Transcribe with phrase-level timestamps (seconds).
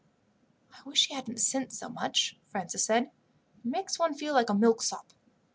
[0.73, 3.03] "I wish he hadn't sent so much," Francis said.
[3.63, 5.13] "It makes one feel like a milksop.